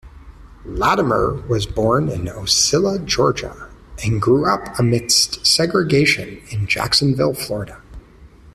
Latimer 0.65 1.45
was 1.47 1.67
born 1.67 2.09
in 2.09 2.27
Ocilla, 2.27 2.97
Georgia, 3.05 3.69
and 4.03 4.19
grew 4.19 4.49
up 4.51 4.79
amidst 4.79 5.45
segregation 5.45 6.41
in 6.49 6.65
Jacksonville, 6.65 7.35
Florida. 7.35 7.79